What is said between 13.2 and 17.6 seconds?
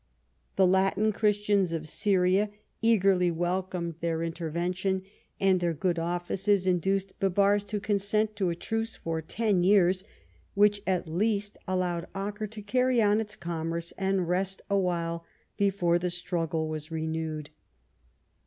its commerce and rest awhile before the struggle was renewed.